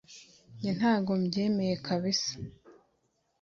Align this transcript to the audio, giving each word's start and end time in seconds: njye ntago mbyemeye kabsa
njye 0.55 0.71
ntago 0.77 1.11
mbyemeye 1.21 1.75
kabsa 1.85 2.33